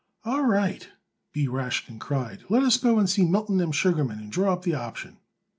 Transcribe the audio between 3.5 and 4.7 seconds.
M. Sugarman and draw up